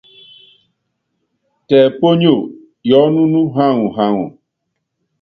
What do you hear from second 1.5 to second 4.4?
Tɛ ponyoo yoonúnú yaŋɔ yaŋɔ.